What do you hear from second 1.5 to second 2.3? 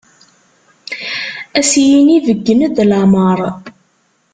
Ad as-yini